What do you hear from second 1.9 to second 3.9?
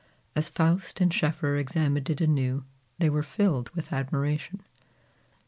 it anew, they were filled